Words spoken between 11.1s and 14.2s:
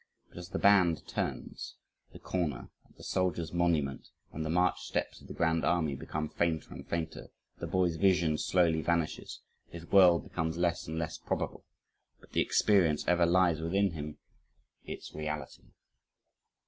probable but the experience ever lies within him